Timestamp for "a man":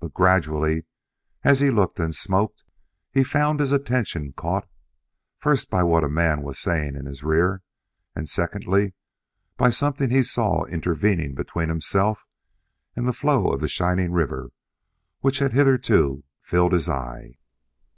6.02-6.42